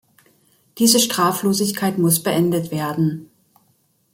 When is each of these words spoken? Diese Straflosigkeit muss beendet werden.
Diese 0.79 0.99
Straflosigkeit 0.99 1.99
muss 1.99 2.23
beendet 2.23 2.71
werden. 2.71 3.29